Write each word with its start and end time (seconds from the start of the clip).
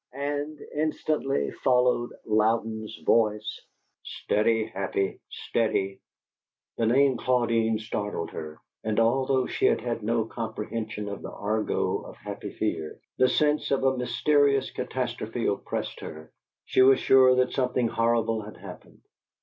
And, 0.13 0.59
instantly, 0.73 1.51
followed 1.51 2.11
Louden's 2.25 2.97
voice: 3.05 3.61
"STEADY, 4.03 4.65
HAPPY, 4.65 5.19
STEADY!" 5.29 5.99
The 6.77 6.87
name 6.87 7.17
"Claudine" 7.17 7.77
startled 7.77 8.31
her; 8.31 8.57
and 8.83 8.99
although 8.99 9.45
she 9.45 9.67
had 9.67 9.79
had 9.81 10.01
no 10.01 10.25
comprehension 10.25 11.07
of 11.07 11.21
the 11.21 11.29
argot 11.31 12.01
of 12.05 12.17
Happy 12.17 12.49
Fear, 12.51 12.99
the 13.19 13.29
sense 13.29 13.69
of 13.69 13.83
a 13.83 13.95
mysterious 13.95 14.71
catastrophe 14.71 15.45
oppressed 15.45 15.99
her; 15.99 16.31
she 16.65 16.81
was 16.81 16.99
sure 16.99 17.35
that 17.35 17.51
something 17.53 17.87
horrible 17.87 18.41
had 18.41 18.57
happened. 18.57 19.03